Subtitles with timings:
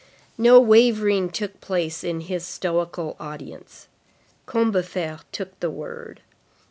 [0.35, 3.87] No wavering took place in his stoical audience.
[4.47, 6.21] Combeferre took the word.